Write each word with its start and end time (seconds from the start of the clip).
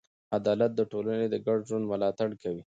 عدالت 0.37 0.71
د 0.75 0.81
ټولنې 0.91 1.27
د 1.29 1.35
ګډ 1.45 1.59
ژوند 1.69 1.85
ملاتړ 1.91 2.29
کوي. 2.43 2.63